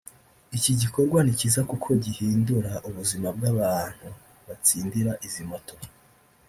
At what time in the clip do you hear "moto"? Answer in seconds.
5.49-5.75